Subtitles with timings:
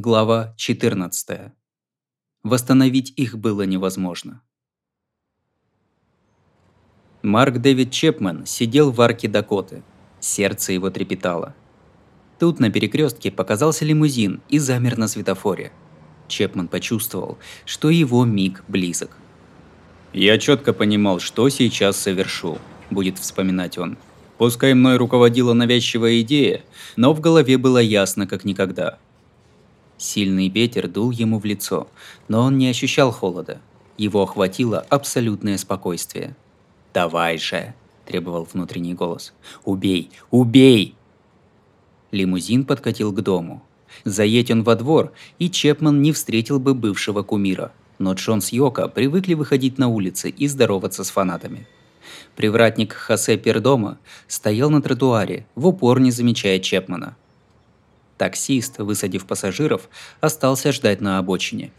[0.00, 1.50] Глава 14.
[2.44, 4.42] Восстановить их было невозможно.
[7.22, 9.82] Марк Дэвид Чепмен сидел в арке Дакоты.
[10.20, 11.56] Сердце его трепетало.
[12.38, 15.72] Тут на перекрестке показался лимузин и замер на светофоре.
[16.28, 19.16] Чепман почувствовал, что его миг близок.
[20.12, 22.58] «Я четко понимал, что сейчас совершу»,–
[22.92, 23.98] будет вспоминать он.
[24.36, 26.62] Пускай мной руководила навязчивая идея,
[26.94, 29.00] но в голове было ясно как никогда.
[29.98, 31.88] Сильный ветер дул ему в лицо,
[32.28, 33.60] но он не ощущал холода.
[33.96, 36.36] Его охватило абсолютное спокойствие.
[36.94, 37.74] «Давай же!»–
[38.06, 39.34] требовал внутренний голос.
[39.64, 40.10] «Убей!
[40.30, 40.94] Убей!»
[42.12, 43.62] Лимузин подкатил к дому.
[44.04, 47.72] Заедь он во двор, и Чепман не встретил бы бывшего кумира.
[47.98, 51.66] Но Джон с Йока привыкли выходить на улицы и здороваться с фанатами.
[52.36, 57.16] Привратник Хосе Пердома стоял на тротуаре, в упор не замечая Чепмана.
[58.18, 59.88] Таксист, высадив пассажиров,
[60.20, 61.70] остался ждать на обочине.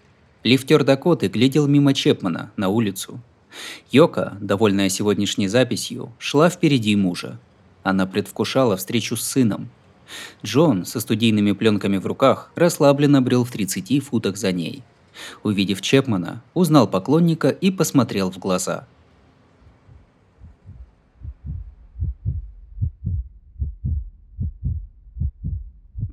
[0.43, 3.20] Лифтер Дакоты глядел мимо Чепмана на улицу.
[3.91, 7.37] Йока, довольная сегодняшней записью, шла впереди мужа.
[7.84, 9.70] Она предвкушала встречу с сыном.
[10.43, 14.82] Джон со студийными пленками в руках расслабленно брел в 30 футах за ней.
[15.43, 18.87] Увидев Чепмана, узнал поклонника и посмотрел в глаза–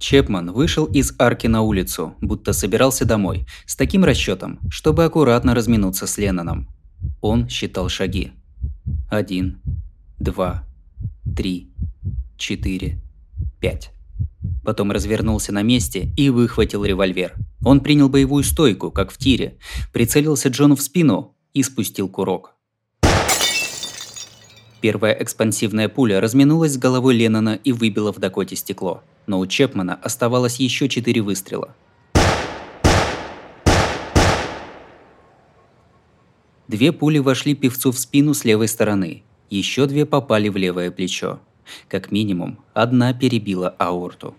[0.09, 6.07] Чепман вышел из арки на улицу, будто собирался домой, с таким расчетом, чтобы аккуратно разминуться
[6.07, 6.69] с Ленноном.
[7.21, 8.31] Он считал шаги.
[9.11, 9.61] Один,
[10.21, 10.63] два,
[11.37, 11.73] три,
[12.37, 13.03] четыре,
[13.59, 13.91] пять.
[14.65, 17.35] Потом развернулся на месте и выхватил револьвер.
[17.65, 19.59] Он принял боевую стойку, как в тире,
[19.93, 22.56] прицелился Джону в спину и спустил курок.
[24.87, 29.97] Первая экспансивная пуля разминулась с головой Леннона и выбила в Дакоте стекло но у Чепмана
[29.97, 31.75] оставалось еще четыре выстрела.
[36.69, 41.41] Две пули вошли певцу в спину с левой стороны, еще две попали в левое плечо.
[41.89, 44.37] Как минимум, одна перебила аорту.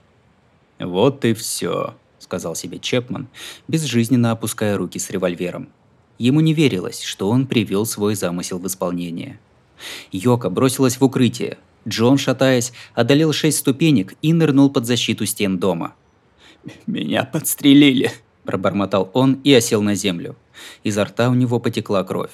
[0.79, 3.27] «Вот и все»,— сказал себе Чепман,
[3.67, 5.67] безжизненно опуская руки с револьвером.
[6.17, 9.39] Ему не верилось, что он привел свой замысел в исполнение.
[10.11, 11.57] Йока бросилась в укрытие,
[11.87, 15.95] Джон, шатаясь, одолел шесть ступенек и нырнул под защиту стен дома.
[16.85, 18.11] «Меня подстрелили»,–
[18.43, 20.35] пробормотал он и осел на землю.
[20.83, 22.31] Изо рта у него потекла кровь.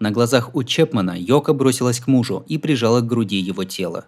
[0.00, 4.06] На глазах у Чепмана Йока бросилась к мужу и прижала к груди его тело.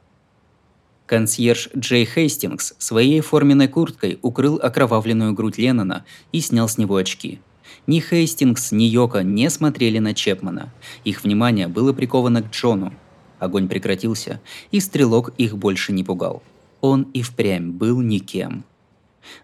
[1.07, 7.41] Консьерж Джей Хейстингс своей форменной курткой укрыл окровавленную грудь Леннона и снял с него очки.
[7.91, 10.73] Ни Хейстингс, ни Йока не смотрели на Чепмана.
[11.03, 12.95] Их внимание было приковано к Джону,
[13.41, 14.41] Огонь прекратился,
[14.71, 16.41] и стрелок их больше не пугал.
[16.81, 18.63] Он и впрямь был никем.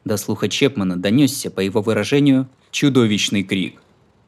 [0.05, 3.83] До слуха Чепмана донесся, по его выражению, чудовищный крик.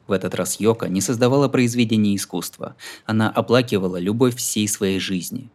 [0.05, 2.75] В этот раз Йока не создавала произведения искусства,
[3.05, 5.47] она оплакивала любовь всей своей жизни.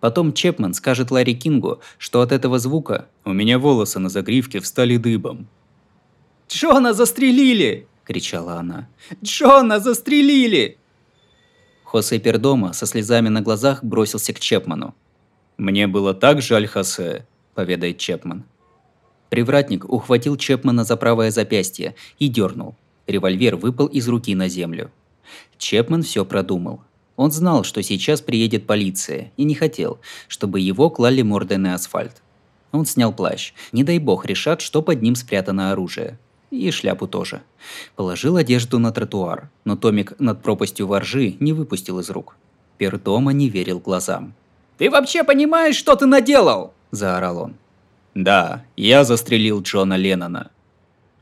[0.00, 4.96] Потом Чепман скажет Ларри Кингу, что от этого звука «У меня волосы на загривке встали
[4.96, 5.48] дыбом».
[6.54, 8.88] «Джона застрелили!»– кричала она.
[9.24, 10.78] «Джона застрелили!»
[11.82, 14.94] Хосе Пердома со слезами на глазах бросился к Чепману.
[15.56, 18.44] «Мне было так жаль Хосе»,– поведает Чепман.
[19.30, 22.76] Привратник ухватил Чепмана за правое запястье и дернул.
[23.08, 24.92] Револьвер выпал из руки на землю.
[25.58, 26.82] Чепман все продумал.
[27.16, 29.98] Он знал, что сейчас приедет полиция, и не хотел,
[30.28, 32.22] чтобы его клали мордой на асфальт.
[32.70, 33.54] Он снял плащ.
[33.72, 36.18] Не дай бог решат, что под ним спрятано оружие.
[36.54, 37.42] И шляпу тоже.
[37.96, 42.36] Положил одежду на тротуар, но Томик над пропастью воржи не выпустил из рук.
[42.78, 44.34] Пердома не верил глазам.
[44.78, 47.54] «Ты вообще понимаешь, что ты наделал?»– заорал он.
[48.14, 50.52] «Да, я застрелил Джона Леннона».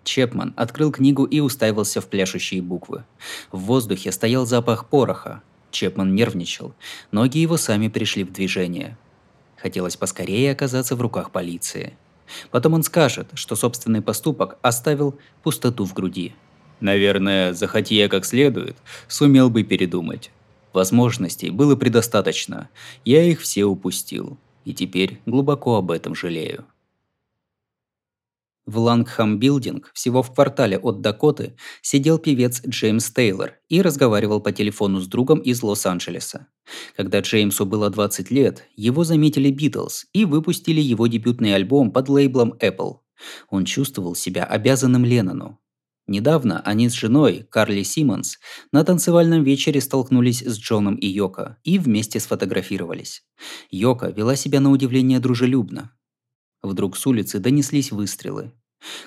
[0.04, 3.04] Чепман открыл книгу и уставился в пляшущие буквы.
[3.50, 5.43] В воздухе стоял запах пороха.
[5.70, 6.75] Чепман нервничал.
[7.10, 8.99] Ноги его сами пришли в движение.
[9.56, 11.97] Хотелось поскорее оказаться в руках полиции.
[12.50, 16.34] Потом он скажет, что собственный поступок оставил пустоту в груди.
[16.80, 18.76] Наверное, захоти я как следует,
[19.08, 20.30] сумел бы передумать.
[20.72, 22.69] Возможностей было предостаточно,
[23.04, 26.64] я их все упустил, и теперь глубоко об этом жалею.
[28.64, 34.53] В Лангхам Билдинг, всего в квартале от Дакоты, сидел певец Джеймс Тейлор и разговаривал по
[34.53, 36.47] телефону с другом из Лос-Анджелеса.
[36.97, 42.55] Когда Джеймсу было 20 лет, его заметили Битлз и выпустили его дебютный альбом под лейблом
[42.61, 42.99] Apple.
[43.50, 45.59] Он чувствовал себя обязанным Леннону.
[46.06, 48.38] Недавно они с женой, Карли Симмонс,
[48.70, 53.25] на танцевальном вечере столкнулись с Джоном и Йоко и вместе сфотографировались.
[53.70, 55.93] Йоко вела себя на удивление дружелюбно.
[56.62, 58.53] Вдруг с улицы донеслись выстрелы.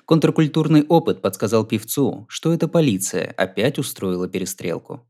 [0.05, 5.07] Контркультурный опыт подсказал певцу, что эта полиция опять устроила перестрелку.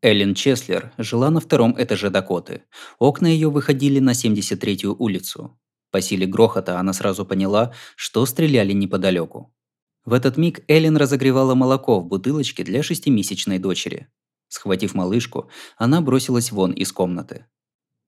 [0.00, 2.62] Эллен Чеслер жила на втором этаже Дакоты.
[2.98, 5.58] Окна ее выходили на 73-ю улицу.
[5.90, 9.52] По силе грохота она сразу поняла, что стреляли неподалеку.
[10.04, 14.08] В этот миг Эллен разогревала молоко в бутылочке для шестимесячной дочери.
[14.48, 17.46] Схватив малышку, она бросилась вон из комнаты.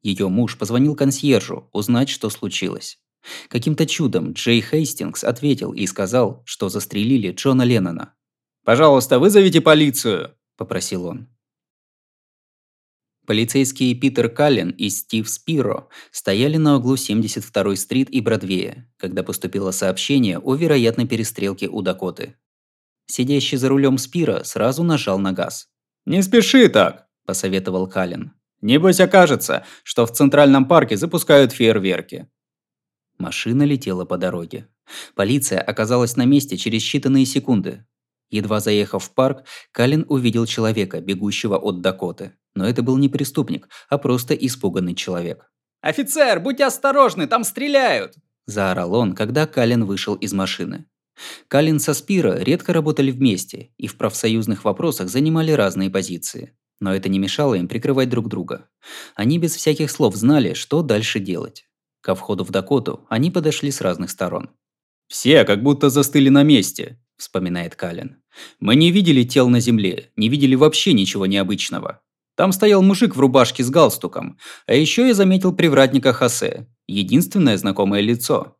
[0.02, 2.98] Ее муж позвонил консьержу узнать, что случилось.
[3.48, 8.14] Каким-то чудом Джей Хейстингс ответил и сказал, что застрелили Джона Леннона.
[8.64, 11.28] «Пожалуйста, вызовите полицию!»– попросил он.
[13.26, 19.70] Полицейские Питер Каллен и Стив Спиро стояли на углу 72-й стрит и Бродвея, когда поступило
[19.70, 22.36] сообщение о вероятной перестрелке у Дакоты.
[23.06, 25.68] Сидящий за рулем Спиро сразу нажал на газ.
[26.06, 28.32] «Не спеши так»,– посоветовал Каллен.
[28.60, 32.28] «Небось окажется, что в Центральном парке запускают фейерверки».
[33.18, 34.68] Машина летела по дороге.
[35.14, 37.84] Полиция оказалась на месте через считанные секунды.
[38.30, 42.32] Едва заехав в парк, Каллен увидел человека, бегущего от Дакоты.
[42.54, 45.50] Но это был не преступник, а просто испуганный человек.
[45.80, 48.14] «Офицер, будьте осторожны, там стреляют!»
[48.46, 50.86] Заорал он, когда Калин вышел из машины.
[51.48, 56.56] Калин со Спира редко работали вместе и в профсоюзных вопросах занимали разные позиции.
[56.80, 58.68] Но это не мешало им прикрывать друг друга.
[59.14, 61.66] Они без всяких слов знали, что дальше делать.
[62.00, 64.50] Ко входу в Дакоту они подошли с разных сторон.
[65.06, 68.22] «Все как будто застыли на месте»,– вспоминает Калин.
[68.58, 72.00] «Мы не видели тел на земле, не видели вообще ничего необычного.
[72.36, 78.00] Там стоял мужик в рубашке с галстуком, а еще я заметил привратника Хосе, единственное знакомое
[78.00, 78.56] лицо.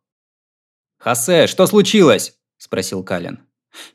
[0.99, 3.39] «Хосе, что случилось?»– спросил Калин.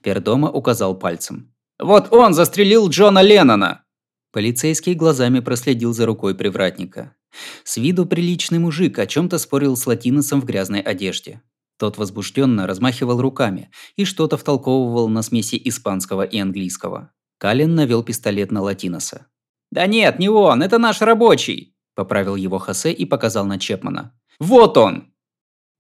[0.03, 1.55] Пердома указал пальцем.
[1.79, 3.86] «Вот он застрелил Джона Леннона!»
[4.37, 7.17] Полицейский глазами проследил за рукой привратника.
[7.65, 11.41] С виду приличный мужик о чем то спорил с латиносом в грязной одежде.
[11.79, 17.13] Тот возбужденно размахивал руками и что-то втолковывал на смеси испанского и английского.
[17.39, 19.27] Калин навел пистолет на латиноса.
[19.71, 24.13] «Да нет, не он, это наш рабочий!»– поправил его Хосе и показал на Чепмана.
[24.39, 25.15] «Вот он!»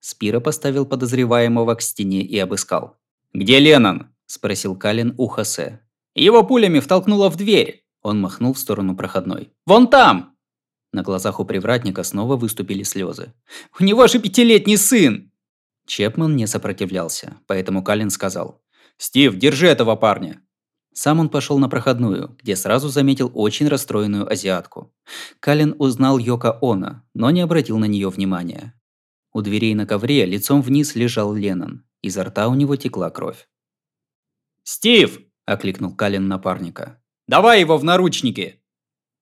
[0.00, 2.96] Спира поставил подозреваемого к стене и обыскал.
[3.34, 5.82] «Где Леннон?»– спросил Калин у Хосе.
[6.14, 9.50] «Его пулями втолкнуло в дверь!» Он махнул в сторону проходной.
[9.66, 10.36] «Вон там!»
[10.92, 13.32] На глазах у привратника снова выступили слезы.
[13.80, 15.32] «У него же пятилетний сын!»
[15.88, 18.62] Чепман не сопротивлялся, поэтому Калин сказал.
[18.96, 20.40] «Стив, держи этого парня!»
[20.94, 24.94] Сам он пошел на проходную, где сразу заметил очень расстроенную азиатку.
[25.40, 28.80] Калин узнал Йока Она, но не обратил на нее внимания.
[29.32, 31.84] У дверей на ковре лицом вниз лежал Леннон.
[32.02, 33.48] Изо рта у него текла кровь.
[34.62, 37.02] «Стив!»– окликнул Калин напарника.
[37.28, 38.60] «Давай его в наручники!»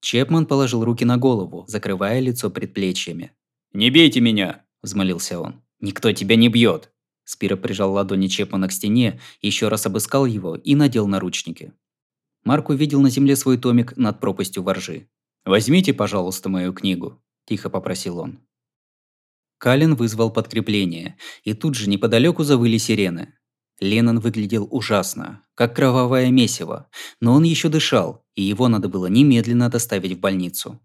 [0.01, 3.31] Чепман положил руки на голову, закрывая лицо предплечьями.
[3.73, 5.63] «Не бейте меня!»– взмолился он.
[5.79, 6.91] «Никто тебя не бьет!»
[7.23, 11.73] Спира прижал ладони Чепмана к стене, еще раз обыскал его и надел наручники.
[12.43, 15.09] Марк увидел на земле свой томик над пропастью воржи.
[15.43, 18.39] «Возьмите, пожалуйста, мою книгу»,– тихо попросил он.
[19.57, 23.33] Калин вызвал подкрепление, и тут же неподалеку завыли сирены.
[23.79, 26.87] Леннон выглядел ужасно, как кровавое месиво,
[27.19, 30.79] но он еще дышал, и его надо было немедленно доставить в больницу.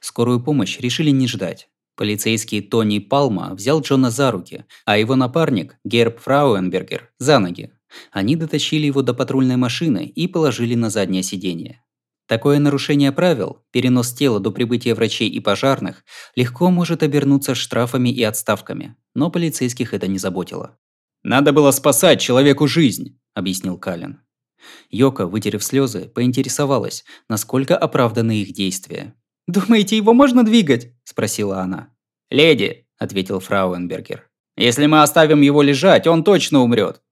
[0.00, 1.68] Скорую помощь решили не ждать.
[1.96, 7.72] Полицейский Тони Палма взял Джона за руки, а его напарник, Герб Фрауенбергер, за ноги.
[8.12, 11.82] Они дотащили его до патрульной машины и положили на заднее сиденье.
[12.26, 16.04] Такое нарушение правил, перенос тела до прибытия врачей и пожарных,
[16.34, 20.76] легко может обернуться штрафами и отставками, но полицейских это не заботило.
[21.26, 24.20] «Надо было спасать человеку жизнь»,– объяснил Калин.
[24.90, 29.12] Йока, вытерев слезы, поинтересовалась, насколько оправданы их действия.
[29.48, 31.88] «Думаете, его можно двигать?»– спросила она.
[32.30, 34.30] «Леди»,– ответил Фрауенбергер.
[34.56, 37.02] «Если мы оставим его лежать, он точно умрет».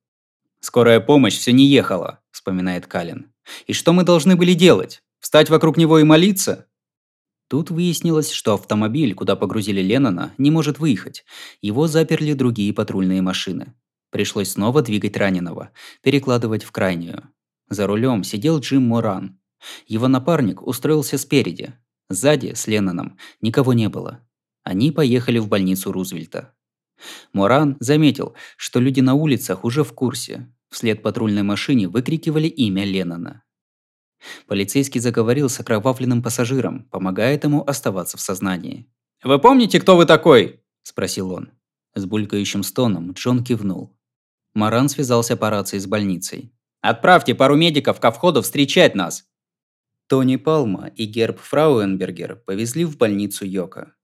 [0.61, 3.33] «Скорая помощь все не ехала»,– вспоминает Калин.
[3.66, 5.02] «И что мы должны были делать?
[5.18, 6.68] Встать вокруг него и молиться?»
[7.49, 11.25] Тут выяснилось, что автомобиль, куда погрузили Леннона, не может выехать.
[11.61, 13.75] Его заперли другие патрульные машины.
[14.14, 17.25] Пришлось снова двигать раненого, перекладывать в крайнюю.
[17.68, 19.40] За рулем сидел Джим Моран.
[19.88, 21.75] Его напарник устроился спереди,
[22.09, 24.21] Сзади, с Ленноном, никого не было.
[24.62, 26.54] Они поехали в больницу Рузвельта.
[27.33, 30.49] Моран заметил, что люди на улицах уже в курсе.
[30.71, 33.42] Вслед патрульной машине выкрикивали имя Леннона.
[34.47, 38.88] Полицейский заговорил с окровавленным пассажиром, помогая ему оставаться в сознании.
[39.25, 41.50] «Вы помните, кто вы такой?»– спросил он.
[41.97, 43.97] С булькающим стоном Джон кивнул.
[44.54, 46.52] Маран связался по рации с больницей.
[46.80, 49.25] «Отправьте пару медиков ко входу встречать нас!»
[50.06, 53.94] Тони Палма и Герб Фрауенбергер повезли в больницу Йока.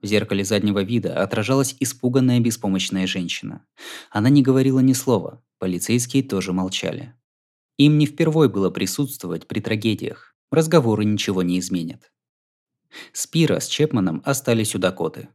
[0.00, 3.66] В зеркале заднего вида отражалась испуганная беспомощная женщина.
[4.10, 7.14] Она не говорила ни слова, полицейские тоже молчали.
[7.76, 12.12] Им не впервой было присутствовать при трагедиях, разговоры ничего не изменят.
[13.12, 15.28] Спира с Чепманом остались у Дакоты.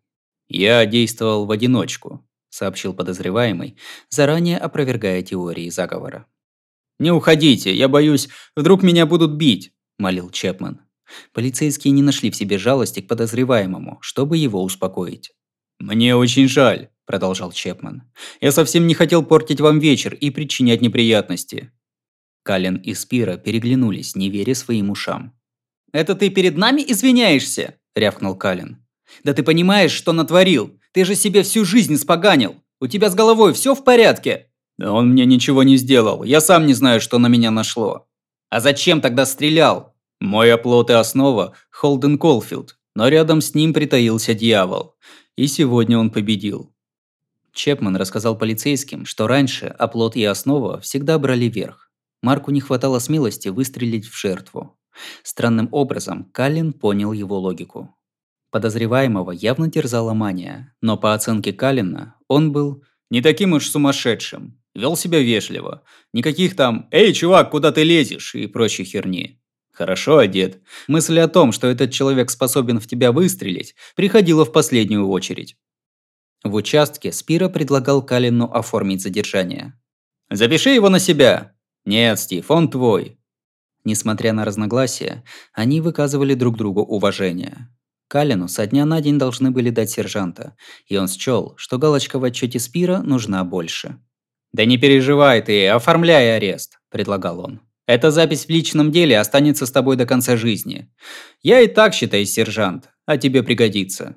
[0.47, 3.77] «Я действовал в одиночку»,– сообщил подозреваемый,
[4.09, 6.27] заранее опровергая теории заговора.
[6.99, 10.81] «Не уходите, я боюсь, вдруг меня будут бить»,– молил Чепман.
[11.33, 15.31] Полицейские не нашли в себе жалости к подозреваемому, чтобы его успокоить.
[15.79, 18.03] «Мне очень жаль»,– продолжал Чепман.
[18.39, 21.71] «Я совсем не хотел портить вам вечер и причинять неприятности».
[22.43, 25.33] Каллен и Спира переглянулись, не веря своим ушам.
[25.91, 28.85] «Это ты перед нами извиняешься?»– рявкнул Каллен.
[29.23, 30.79] «Да ты понимаешь, что натворил?
[30.93, 32.55] Ты же себе всю жизнь споганил.
[32.79, 36.23] У тебя с головой все в порядке?» «Да он мне ничего не сделал.
[36.23, 38.07] Я сам не знаю, что на меня нашло».
[38.49, 44.33] «А зачем тогда стрелял?» «Мой оплот и основа– Холден Колфилд, но рядом с ним притаился
[44.33, 44.95] дьявол.
[45.35, 46.71] И сегодня он победил».
[47.51, 51.91] Чепман рассказал полицейским, что раньше оплот и основа всегда брали верх.
[52.21, 54.77] Марку не хватало смелости выстрелить в жертву.
[55.23, 57.95] Странным образом Каллен понял его логику.
[58.53, 64.61] Подозреваемого явно терзала мания, но по оценке Каллина он был не таким уж сумасшедшим.
[64.75, 65.83] Вел себя вежливо.
[66.13, 69.41] Никаких там «Эй, чувак, куда ты лезешь?» и прочей херни.
[69.71, 70.61] Хорошо одет.
[70.87, 75.57] Мысль о том, что этот человек способен в тебя выстрелить, приходила в последнюю очередь.
[76.43, 79.73] В участке Спира предлагал Калину оформить задержание.
[80.29, 81.55] «Запиши его на себя!»
[81.85, 83.17] «Нет, Стив, он твой!»
[83.83, 87.67] Несмотря на разногласия, они выказывали друг другу уважение.
[88.13, 90.55] Калину со дня на день должны были дать сержанта,
[90.85, 93.97] и он счел, что галочка в отчете Спира нужна больше.
[94.51, 97.61] «Да не переживай ты, оформляй арест»,– предлагал он.
[97.87, 100.91] «Эта запись в личном деле останется с тобой до конца жизни.
[101.41, 104.15] Я и так считаю сержант, а тебе пригодится».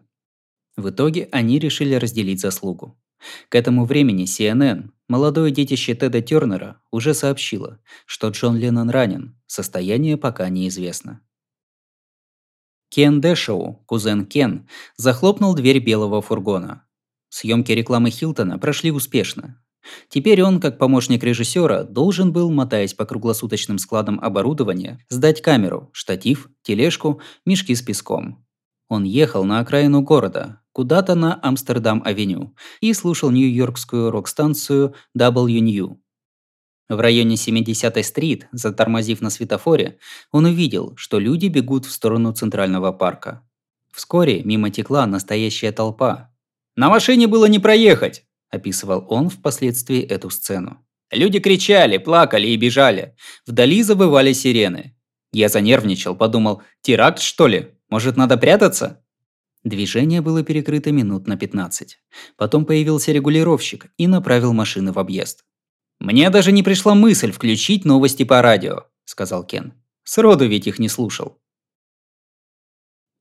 [0.77, 3.01] В итоге они решили разделить заслугу.
[3.49, 10.19] К этому времени CNN, молодое детище Теда Тернера, уже сообщило, что Джон Леннон ранен, состояние
[10.19, 11.23] пока неизвестно.
[12.89, 16.85] Кен Дэшоу, кузен Кен, захлопнул дверь белого фургона.
[17.29, 19.61] Съемки рекламы Хилтона прошли успешно.
[20.09, 26.49] Теперь он, как помощник режиссера, должен был, мотаясь по круглосуточным складам оборудования, сдать камеру, штатив,
[26.63, 28.45] тележку, мешки с песком.
[28.89, 35.99] Он ехал на окраину города, куда-то на Амстердам-авеню, и слушал нью-йоркскую рок-станцию W-New.
[36.89, 39.99] В районе 70-й стрит, затормозив на светофоре,
[40.31, 43.43] он увидел, что люди бегут в сторону Центрального парка.
[43.93, 46.31] Вскоре мимо текла настоящая толпа.
[46.77, 50.87] «На машине было не проехать!»– описывал он впоследствии эту сцену.
[51.11, 53.15] Люди кричали, плакали и бежали.
[53.47, 54.97] Вдали забывали сирены.
[55.33, 57.73] Я занервничал, подумал, теракт что ли?
[57.89, 59.05] Может, надо прятаться?
[59.65, 61.99] Движение было перекрыто минут на 15.
[62.37, 65.45] Потом появился регулировщик и направил машины в объезд.
[66.01, 69.73] «Мне даже не пришла мысль включить новости по радио»,– сказал Кен.
[70.05, 71.39] «Сроду ведь их не слушал».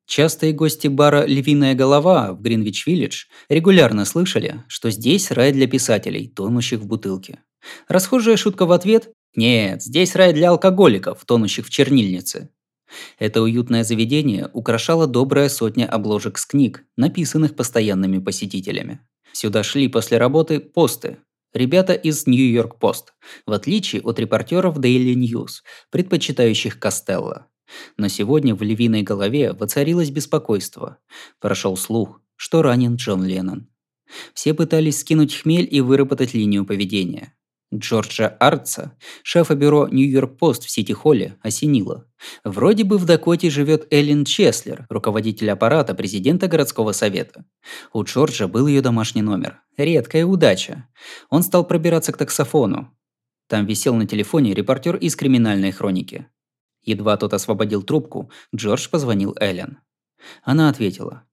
[0.08, 6.80] Частые гости бара «Львиная голова» в Гринвич-Виллидж регулярно слышали, что здесь рай для писателей, тонущих
[6.80, 7.40] в бутылке.
[7.88, 12.50] Расхожая шутка в ответ– нет, здесь рай для алкоголиков, тонущих в чернильнице.
[13.20, 19.02] Это уютное заведение украшало добрая сотня обложек с книг, написанных постоянными посетителями.
[19.34, 21.18] Сюда шли после работы посты,
[21.56, 23.14] Ребята из Нью-Йорк Пост,
[23.46, 27.48] в отличие от репортеров Daily News, предпочитающих Костелло.
[27.96, 30.98] Но сегодня в львиной голове воцарилось беспокойство.
[31.40, 33.70] Прошел слух, что ранен Джон Леннон.
[34.34, 37.34] Все пытались скинуть хмель и выработать линию поведения.
[37.78, 42.08] Джорджа Артса, шефа бюро Нью-Йорк-Пост в Сити-Холле, осенило.
[42.44, 47.46] Вроде бы в Дакоте живет Эллен Чеслер, руководитель аппарата президента городского совета.
[47.94, 49.62] У Джорджа был ее домашний номер.
[49.78, 50.88] Редкая удача.
[51.30, 52.96] Он стал пробираться к таксофону.
[53.48, 56.28] Там висел на телефоне репортер из криминальной хроники.
[56.82, 59.80] Едва тот освободил трубку, Джордж позвонил Эллен.
[60.44, 61.24] Она ответила.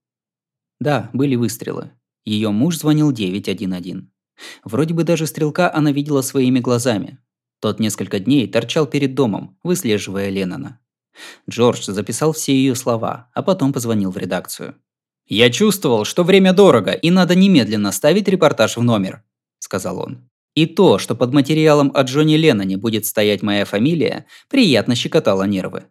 [0.80, 1.92] Да, были выстрелы.
[2.24, 4.11] Ее муж звонил 911.
[4.64, 7.18] Вроде бы даже стрелка она видела своими глазами.
[7.60, 10.80] Тот несколько дней торчал перед домом, выслеживая Леннона.
[11.48, 14.76] Джордж записал все ее слова, а потом позвонил в редакцию.
[15.26, 19.22] «Я чувствовал, что время дорого, и надо немедленно ставить репортаж в номер»,–
[19.58, 20.28] сказал он.
[20.54, 25.84] И то, что под материалом о Джонни Ленноне будет стоять моя фамилия, приятно щекотало нервы.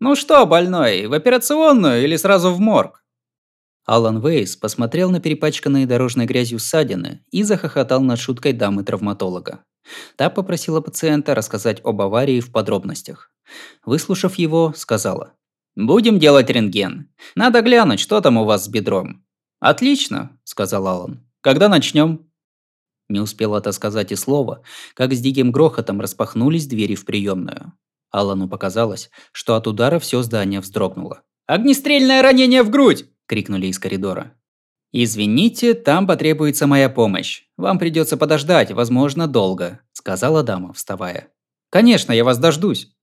[0.00, 3.03] «Ну что, больной, в операционную или сразу в морг?»
[3.86, 9.64] Алан Вейс посмотрел на перепачканные дорожной грязью ссадины и захохотал над шуткой дамы-травматолога.
[10.16, 13.30] Та попросила пациента рассказать об аварии в подробностях.
[13.84, 15.34] Выслушав его, сказала.
[15.76, 17.10] Будем делать рентген.
[17.34, 19.24] Надо глянуть, что там у вас с бедром.
[19.58, 21.26] Отлично, сказал Алан.
[21.40, 22.30] Когда начнем?
[23.08, 24.62] Не успел это сказать и слова,
[24.94, 27.72] как с диким грохотом распахнулись двери в приемную.
[28.10, 31.22] Алану показалось, что от удара все здание вздрогнуло.
[31.46, 34.34] «Огнестрельное ранение в грудь!»– крикнули из коридора.
[34.92, 37.42] «Извините, там потребуется моя помощь.
[37.56, 41.32] Вам придется подождать, возможно, долго»,– сказала дама, вставая.
[41.70, 42.94] «Конечно, я вас дождусь».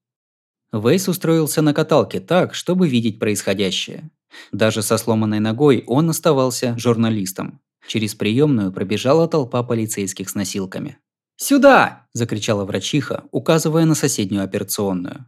[0.72, 4.10] Вейс устроился на каталке так, чтобы видеть происходящее.
[4.54, 7.60] Даже со сломанной ногой он оставался журналистом.
[7.88, 10.98] Через приемную пробежала толпа полицейских с носилками.
[11.36, 15.26] «Сюда!»– закричала врачиха, указывая на соседнюю операционную.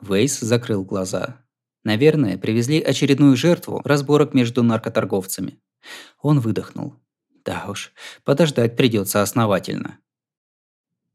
[0.00, 1.44] Вейс закрыл глаза.
[1.84, 5.58] Наверное, привезли очередную жертву разборок между наркоторговцами.
[6.20, 6.96] Он выдохнул.
[7.44, 7.92] Да уж,
[8.24, 9.98] подождать придется основательно.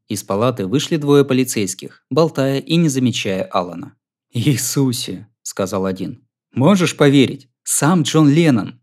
[0.08, 3.96] Из палаты вышли двое полицейских, болтая и не замечая Алана.
[4.32, 6.26] «Иисусе!»– сказал один.
[6.52, 7.48] «Можешь поверить?
[7.62, 8.80] Сам Джон Леннон!»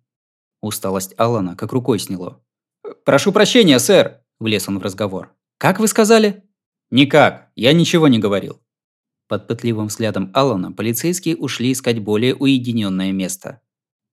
[0.62, 2.42] Усталость Алана как рукой сняло.
[3.06, 5.34] «Прошу прощения, сэр!»– влез он в разговор.
[5.58, 6.44] «Как вы сказали?»
[6.92, 7.52] «Никак.
[7.56, 8.63] Я ничего не говорил».
[9.34, 13.62] Под пытливым взглядом Алана полицейские ушли искать более уединенное место.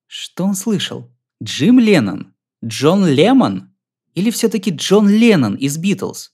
[0.07, 1.11] Что он слышал?
[1.43, 2.33] Джим Леннон?
[2.65, 3.71] Джон Лемон?
[4.15, 6.33] Или все-таки Джон Леннон из Битлз?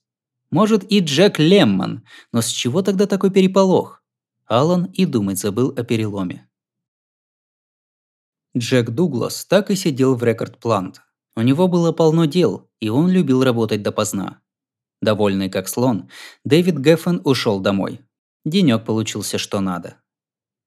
[0.51, 4.01] Может и Джек Леммон, но с чего тогда такой переполох?
[4.45, 6.47] Алан и думать забыл о переломе.
[8.57, 11.01] Джек Дуглас так и сидел в рекорд-плант.
[11.35, 14.39] У него было полно дел, и он любил работать допоздна.
[15.01, 16.09] Довольный как слон,
[16.45, 17.99] Дэвид Геффен ушел домой.
[18.47, 19.97] Денек получился что надо.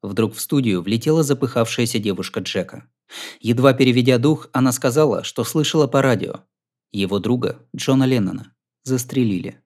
[0.03, 2.87] Вдруг в студию влетела запыхавшаяся девушка Джека.
[3.41, 6.45] Едва переведя дух, она сказала, что слышала по радио.
[6.93, 9.63] Его друга, Джона Леннона, застрелили.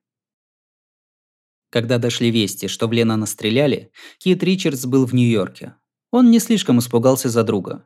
[1.69, 5.75] Когда дошли вести, что в Леннона стреляли, Кит Ричардс был в Нью-Йорке.
[6.11, 7.85] Он не слишком испугался за друга.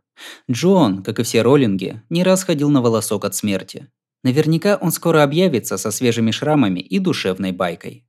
[0.49, 3.91] Джон, как и все роллинги, не раз ходил на волосок от смерти.
[4.23, 8.05] Наверняка он скоро объявится со свежими шрамами и душевной байкой.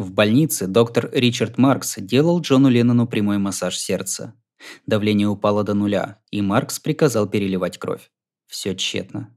[0.00, 4.32] В больнице доктор Ричард Маркс делал Джону Леннону прямой массаж сердца.
[4.86, 8.10] Давление упало до нуля, и Маркс приказал переливать кровь.
[8.46, 9.36] Все тщетно.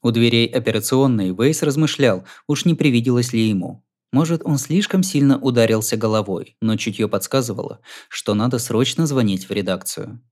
[0.00, 3.84] У дверей операционной Вейс размышлял, уж не привиделось ли ему.
[4.14, 10.22] Может, он слишком сильно ударился головой, но чутье подсказывало, что надо срочно звонить в редакцию.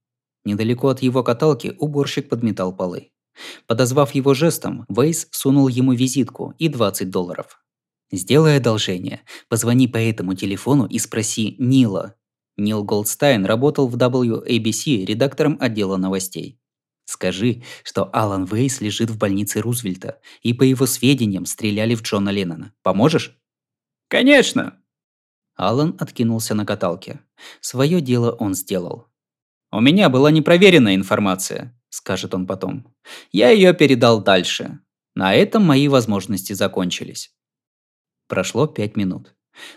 [0.46, 3.12] Недалеко от его каталки уборщик подметал полы.
[3.66, 7.60] Подозвав его жестом, Вейс сунул ему визитку и 20 долларов.
[8.12, 9.22] «Сделай одолжение.
[9.48, 12.16] Позвони по этому телефону и спроси Нила».
[12.56, 16.60] Нил Голдстайн работал в WABC редактором отдела новостей.
[17.04, 22.30] Скажи, что Алан Вейс лежит в больнице Рузвельта, и по его сведениям стреляли в Джона
[22.30, 22.72] Леннона.
[22.82, 23.36] Поможешь?
[24.08, 24.80] Конечно!
[25.56, 27.20] Алан откинулся на каталке.
[27.60, 29.08] Свое дело он сделал.
[29.72, 32.92] У меня была непроверенная информация скажет он потом.
[33.32, 34.80] Я ее передал дальше.
[35.14, 37.32] На этом мои возможности закончились.
[38.34, 39.32] Прошло пять минут.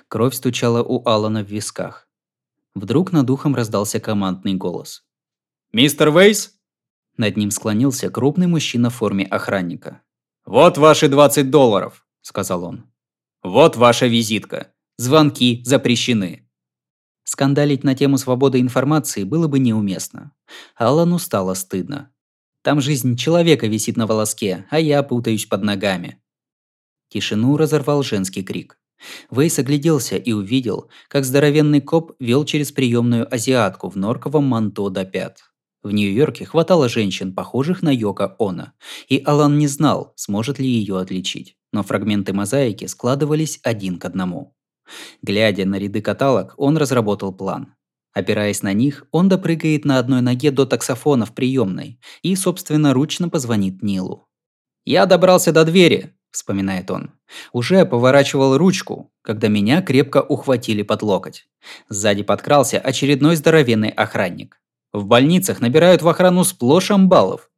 [0.08, 2.10] Кровь стучала у Алана в висках.
[2.74, 5.04] Вдруг над ухом раздался командный голос.
[5.74, 6.56] «Мистер Вейс?»
[7.17, 10.02] Над ним склонился крупный мужчина в форме охранника.
[10.43, 12.86] «Вот ваши 20 долларов»,– сказал он.
[13.43, 14.74] «Вот ваша визитка.
[14.98, 16.50] Звонки запрещены.
[17.26, 20.32] Скандалить на тему свободы информации было бы неуместно.
[20.76, 22.12] Аллану стало стыдно.
[22.63, 26.20] Там жизнь человека висит на волоске, а я путаюсь под ногами.
[27.10, 28.78] Тишину разорвал женский крик.
[29.30, 35.06] Вейс огляделся и увидел, как здоровенный коп вел через приемную азиатку в норковом манто до
[35.06, 35.39] пят.
[35.84, 38.74] В Нью-Йорке хватало женщин, похожих на Йока Она,
[39.08, 41.56] и Алан не знал, сможет ли ее отличить.
[41.72, 44.56] Но фрагменты мозаики складывались один к одному.
[45.22, 47.74] Глядя на ряды каталог, он разработал план.
[48.13, 53.30] Опираясь на них, он допрыгает на одной ноге до таксофона в приемной и, собственно, ручно
[53.30, 54.28] позвонит Нилу.
[54.86, 57.12] «Я добрался до двери»,– вспоминает он.
[57.54, 61.48] «Уже поворачивал ручку, когда меня крепко ухватили под локоть.
[61.90, 64.62] Сзади подкрался очередной здоровенный охранник.
[64.94, 67.50] В больницах набирают в охрану сплошь амбалов.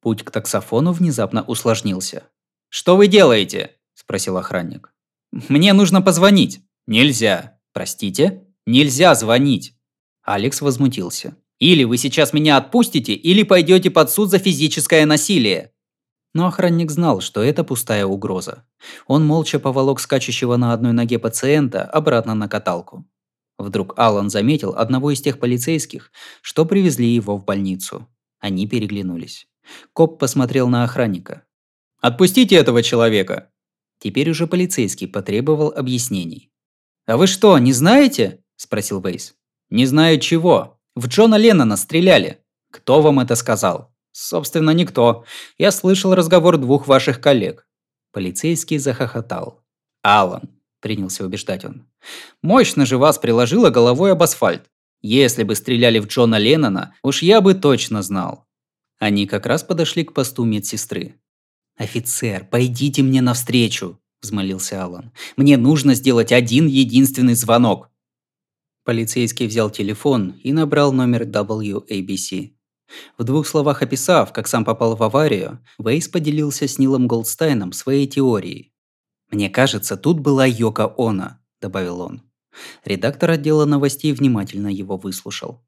[0.00, 2.24] Путь к таксофону внезапно усложнился.
[2.68, 4.94] «Что вы делаете?»– спросил охранник.
[5.32, 6.60] «Мне нужно позвонить».
[6.86, 7.58] «Нельзя».
[7.72, 9.74] «Простите?» «Нельзя звонить».
[10.22, 11.36] Алекс возмутился.
[11.58, 15.72] «Или вы сейчас меня отпустите, или пойдете под суд за физическое насилие».
[16.34, 18.64] Но охранник знал, что это пустая угроза.
[19.06, 23.06] Он молча поволок скачущего на одной ноге пациента обратно на каталку.
[23.58, 26.12] Вдруг Алан заметил одного из тех полицейских,
[26.42, 28.06] что привезли его в больницу.
[28.38, 29.48] Они переглянулись.
[29.92, 31.44] Коп посмотрел на охранника.
[32.00, 33.50] «Отпустите этого человека!»
[33.98, 36.52] Теперь уже полицейский потребовал объяснений.
[37.06, 39.34] «А вы что, не знаете?»– спросил Вейс.
[39.70, 40.80] Не знаю чего.
[40.94, 42.42] В Джона Леннона стреляли.
[42.70, 43.94] Кто вам это сказал?
[44.12, 45.24] Собственно, никто.
[45.58, 47.66] Я слышал разговор двух ваших коллег.
[48.12, 49.62] Полицейский захохотал.
[50.02, 50.48] Алан,
[50.80, 51.86] принялся убеждать он.
[52.42, 54.70] Мощно же вас приложило головой об асфальт.
[55.00, 58.46] Если бы стреляли в Джона Леннона, уж я бы точно знал.
[58.98, 61.20] Они как раз подошли к посту медсестры.
[61.76, 65.12] «Офицер, пойдите мне навстречу!»– взмолился Алан.
[65.36, 67.90] «Мне нужно сделать один единственный звонок!»
[68.84, 72.57] Полицейский взял телефон и набрал номер WABC.
[73.16, 78.06] В двух словах описав, как сам попал в аварию, Вейс поделился с Нилом Голдстайном своей
[78.06, 78.72] теорией.
[79.30, 82.22] «Мне кажется, тут была Йоко Оно»,– добавил он.
[82.84, 85.60] Редактор отдела новостей внимательно его выслушал.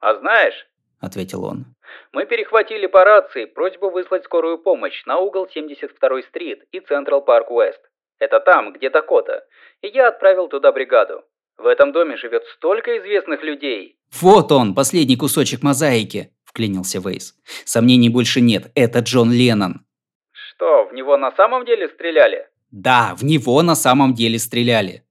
[0.00, 0.66] «А знаешь»,–
[1.00, 1.66] ответил он,–
[2.12, 7.50] «мы перехватили по рации просьбу выслать скорую помощь на угол 72-й стрит и Централ Парк
[7.50, 7.80] Уэст.
[8.18, 9.44] Это там, где Дакота.
[9.82, 11.24] И я отправил туда бригаду.
[11.56, 13.98] В этом доме живет столько известных людей».
[14.20, 17.34] «Вот он, последний кусочек мозаики»,– вклинился Вейс.
[17.64, 19.84] «Сомнений больше нет, это Джон Леннон».
[20.30, 25.02] «Что, в него на самом деле стреляли?» «Да, в него на самом деле стреляли».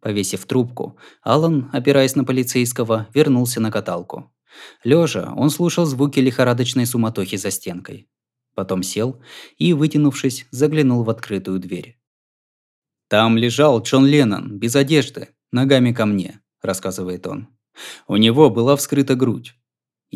[0.00, 4.32] Повесив трубку, Алан, опираясь на полицейского, вернулся на каталку.
[4.84, 8.06] Лежа, он слушал звуки лихорадочной суматохи за стенкой.
[8.54, 9.20] Потом сел
[9.58, 11.98] и, вытянувшись, заглянул в открытую дверь.
[13.08, 17.48] «Там лежал Джон Леннон, без одежды, ногами ко мне»,– рассказывает он.
[18.06, 19.56] «У него была вскрыта грудь.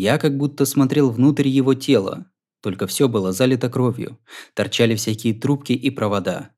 [0.00, 2.30] Я как будто смотрел внутрь его тела,
[2.62, 4.16] только все было залито кровью,
[4.54, 6.50] торчали всякие трубки и провода».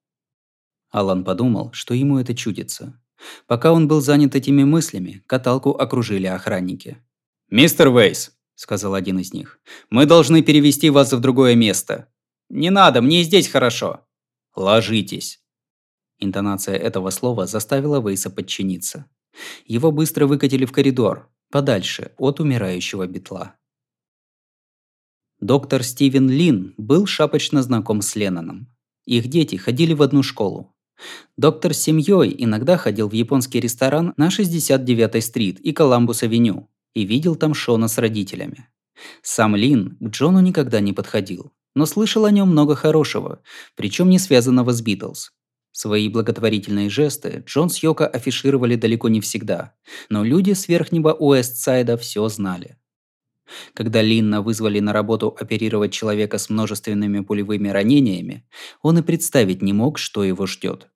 [0.90, 3.00] Алан подумал, что ему это чудится.
[3.46, 6.98] Пока он был занят этими мыслями, каталку окружили охранники.
[7.48, 12.08] «Мистер Вейс»,– сказал один из них,– «мы должны перевести вас в другое место».
[12.50, 14.06] «Не надо, мне здесь хорошо».
[14.54, 15.42] «Ложитесь».
[16.18, 19.06] Интонация этого слова заставила Вейса подчиниться.
[19.64, 23.56] Его быстро выкатили в коридор, подальше от умирающего бетла.
[25.40, 28.68] Доктор Стивен Лин был шапочно знаком с Ленноном.
[29.06, 30.74] Их дети ходили в одну школу.
[31.36, 37.36] Доктор с семьей иногда ходил в японский ресторан на 69-й стрит и Коламбус-авеню и видел
[37.36, 38.68] там Шона с родителями.
[39.22, 43.42] Сам Лин к Джону никогда не подходил, но слышал о нем много хорошего,
[43.76, 45.32] причем не связанного с Битлз.
[45.72, 49.74] Свои благотворительные жесты Джон с Йоко афишировали далеко не всегда,
[50.08, 52.76] но люди с верхнего Уэстсайда все знали.
[53.74, 58.46] Когда Линна вызвали на работу оперировать человека с множественными пулевыми ранениями,
[58.82, 60.88] он и представить не мог, что его ждет.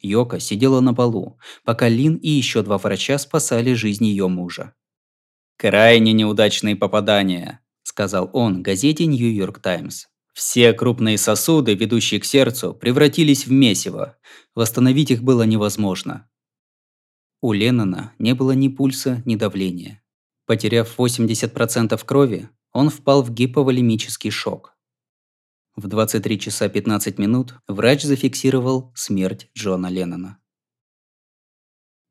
[0.00, 4.74] Йока сидела на полу, пока Лин и еще два врача спасали жизнь ее мужа.
[5.56, 10.06] «Крайне неудачные попадания»,– сказал он газете «Нью-Йорк Таймс».
[10.36, 14.18] Все крупные сосуды, ведущие к сердцу, превратились в месиво.
[14.54, 16.28] Восстановить их было невозможно.
[17.40, 20.02] У Леннона не было ни пульса, ни давления.
[20.44, 24.76] Потеряв 80% крови, он впал в гиповолемический шок.
[25.74, 30.38] В 23 часа 15 минут врач зафиксировал смерть Джона Леннона.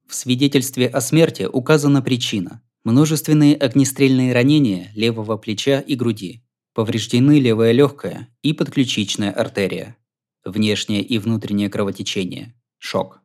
[0.07, 6.44] В свидетельстве о смерти указана причина– множественные огнестрельные ранения левого плеча и груди,
[6.75, 9.97] повреждены левая легкая и подключичная артерия,
[10.43, 13.21] внешнее и внутреннее кровотечение, шок.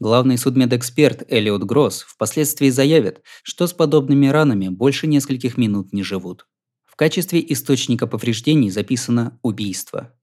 [0.00, 6.48] Главный судмедэксперт Элиот Гросс впоследствии заявит, что с подобными ранами больше нескольких минут не живут.
[6.86, 10.18] В качестве источника повреждений записано «убийство».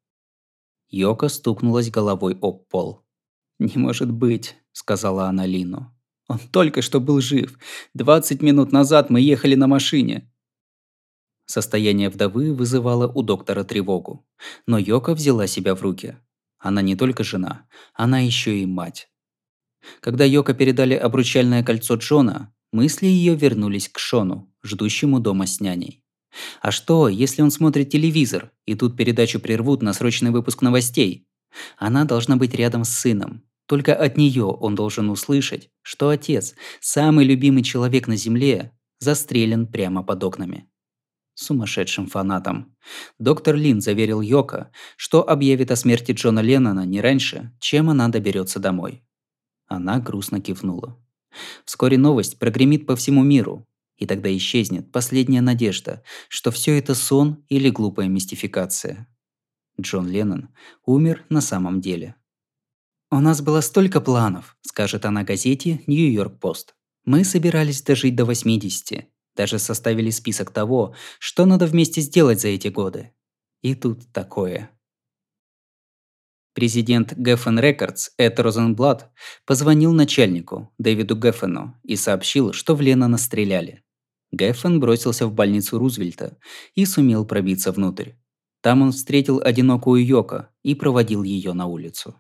[0.90, 3.06] Йока стукнулась головой об пол.
[3.60, 5.96] «Не может быть»,— сказала она Лину.
[6.28, 7.60] «Он только что был жив.
[7.94, 10.32] 20 минут назад мы ехали на машине».
[11.46, 14.26] Состояние вдовы вызывало у доктора тревогу.
[14.68, 16.18] Но Йока взяла себя в руки.
[16.58, 19.10] Она не только жена, она еще и мать.
[20.00, 26.04] Когда Йока передали обручальное кольцо Джона, мысли ее вернулись к Шону, ждущему дома с няней.
[26.62, 31.28] А что, если он смотрит телевизор, и тут передачу прервут на срочный выпуск новостей?
[31.78, 33.44] Она должна быть рядом с сыном.
[33.68, 40.04] Только от нее он должен услышать, что отец, самый любимый человек на земле, застрелен прямо
[40.04, 40.68] под окнами.
[41.36, 42.76] Сумасшедшим фанатом.
[43.20, 48.60] Доктор Лин заверил Йока, что объявит о смерти Джона Леннона не раньше, чем она доберется
[48.60, 49.04] домой.
[49.68, 50.98] Она грустно кивнула.
[51.66, 53.68] Вскоре новость прогремит по всему миру,
[53.98, 59.08] и тогда исчезнет последняя надежда, что все это сон или глупая мистификация.
[59.80, 60.50] Джон Леннон
[60.86, 62.16] умер на самом деле.
[63.12, 66.76] «У нас было столько планов»,– скажет она газете «Нью-Йорк Пост».
[67.04, 72.70] «Мы собирались дожить до 80, даже составили список того, что надо вместе сделать за эти
[72.70, 73.12] годы.
[73.62, 74.70] И тут такое.
[76.54, 79.12] Президент Geffen Records Эд Розенблат
[79.46, 83.84] позвонил начальнику, Дэвиду Геффену, и сообщил, что в Леннона стреляли.
[84.32, 86.38] Геффен бросился в больницу Рузвельта
[86.74, 88.12] и сумел пробиться внутрь.
[88.62, 92.16] Там он встретил одинокую Йоко и проводил ее на улицу.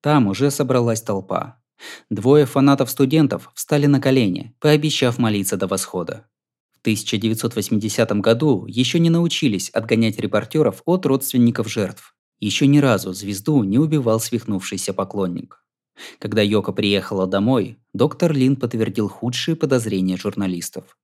[0.00, 1.60] Там уже собралась толпа.
[2.10, 6.26] Двое фанатов-студентов встали на колени, пообещав молиться до восхода.
[6.72, 12.14] В 1980 году еще не научились отгонять репортеров от родственников жертв.
[12.38, 15.64] Еще ни разу звезду не убивал свихнувшийся поклонник.
[16.18, 20.96] Когда Йока приехала домой, доктор Лин подтвердил худшие подозрения журналистов.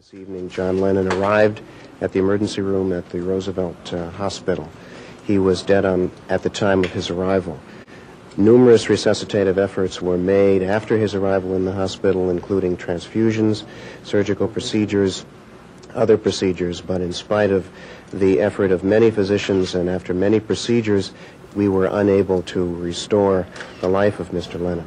[0.00, 0.20] Uh.
[5.26, 7.58] He was dead on, at the time of his arrival.
[8.40, 13.64] Numerous resuscitative efforts were made after his arrival in the hospital, including transfusions,
[14.02, 15.26] surgical procedures,
[15.94, 17.68] other procedures, but in spite of
[18.14, 21.12] the effort of many physicians and after many procedures,
[21.54, 23.46] we were unable to restore
[23.82, 24.58] the life of Mr.
[24.58, 24.86] Lennon.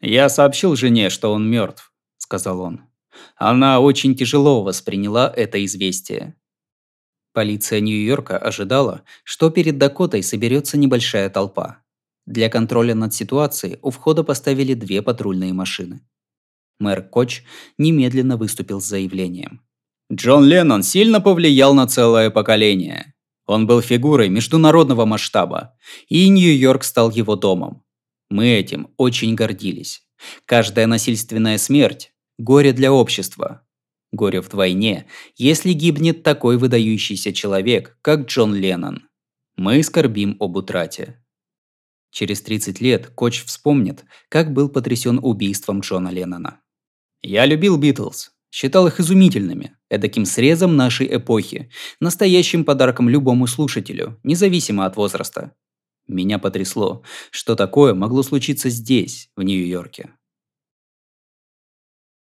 [0.00, 2.80] «Я сообщил жене, что он мертв»,— сказал он.
[3.36, 6.36] Она очень тяжело восприняла это известие.
[7.34, 11.82] Полиция Нью-Йорка ожидала, что перед Дакотой соберется небольшая толпа.
[12.28, 16.02] Для контроля над ситуацией у входа поставили две патрульные машины.
[16.78, 17.42] Мэр Коч
[17.78, 19.62] немедленно выступил с заявлением.
[20.12, 23.14] Джон Леннон сильно повлиял на целое поколение.
[23.46, 25.74] Он был фигурой международного масштаба,
[26.08, 27.82] и Нью-Йорк стал его домом.
[28.28, 30.02] Мы этим очень гордились.
[30.44, 33.66] Каждая насильственная смерть– горе для общества.
[34.12, 39.08] Горе вдвойне, если гибнет такой выдающийся человек, как Джон Леннон.
[39.56, 41.24] Мы скорбим об утрате.
[42.10, 46.60] Через 30 лет Коч вспомнит, как был потрясен убийством Джона Леннона.
[47.22, 54.86] «Я любил Битлз, считал их изумительными, эдаким срезом нашей эпохи, настоящим подарком любому слушателю, независимо
[54.86, 55.52] от возраста.
[56.06, 60.14] Меня потрясло, что такое могло случиться здесь, в Нью-Йорке.